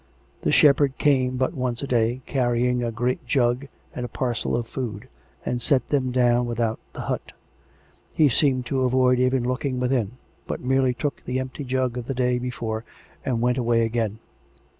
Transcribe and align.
The 0.41 0.51
shepherd 0.51 0.97
came 0.97 1.37
but 1.37 1.53
once 1.53 1.83
a 1.83 1.85
day, 1.85 2.21
carrying 2.25 2.83
a 2.83 2.91
great 2.91 3.23
jug 3.27 3.67
and 3.93 4.03
a 4.03 4.07
parcel 4.09 4.55
of 4.55 4.67
food, 4.67 5.07
and 5.45 5.61
set 5.61 5.89
them 5.89 6.11
down 6.11 6.47
without 6.47 6.79
the 6.93 7.01
hut; 7.01 7.33
he 8.11 8.27
seemed 8.27 8.65
to 8.65 8.81
avoid 8.81 9.19
even 9.19 9.43
looking 9.43 9.79
within; 9.79 10.13
but 10.47 10.59
merely 10.59 10.95
took 10.95 11.23
the 11.25 11.37
empty 11.39 11.63
jug 11.63 11.99
of 11.99 12.07
the 12.07 12.15
day 12.15 12.39
before 12.39 12.83
and 13.23 13.41
went 13.43 13.59
away 13.59 13.83
again. 13.85 14.17